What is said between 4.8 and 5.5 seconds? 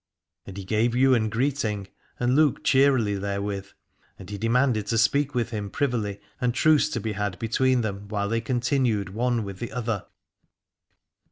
to speak